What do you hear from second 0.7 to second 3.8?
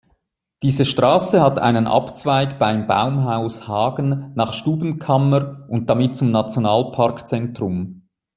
Straße hat einen Abzweig beim Baumhaus